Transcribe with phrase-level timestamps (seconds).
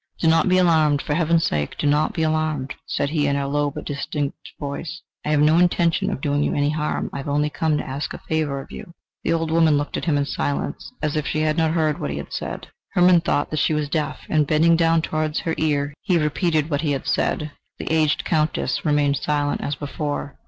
[0.17, 3.47] "Do not be alarmed, for Heaven's sake, do not be alarmed!" said he in a
[3.47, 5.03] low but distinct voice.
[5.23, 8.11] "I have no intention of doing you any harm, I have only come to ask
[8.11, 11.41] a favour of you." The old woman looked at him in silence, as if she
[11.41, 12.69] had not heard what he had said.
[12.93, 16.81] Hermann thought that she was deaf, and bending down towards her ear, he repeated what
[16.81, 17.51] he had said.
[17.77, 20.35] The aged Countess remained silent as before.